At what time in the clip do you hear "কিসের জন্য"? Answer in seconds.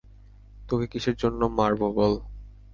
0.87-1.41